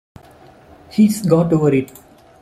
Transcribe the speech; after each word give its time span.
He’s 0.89 1.21
got 1.23 1.53
over 1.53 1.71
it. 1.75 1.91